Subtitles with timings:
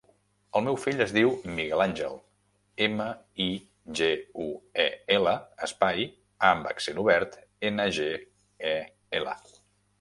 [0.59, 2.15] El meu fill es diu Miguel àngel:
[2.87, 3.07] ema,
[3.45, 3.47] i,
[4.01, 4.09] ge,
[4.45, 4.47] u,
[4.87, 4.87] e,
[5.19, 5.37] ela,
[5.69, 6.09] espai,
[6.47, 7.41] a amb accent obert,
[7.73, 8.11] ena, ge,
[8.75, 8.77] e,
[9.21, 9.41] ela.